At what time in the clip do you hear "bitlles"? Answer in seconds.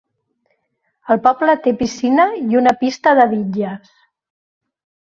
3.37-3.95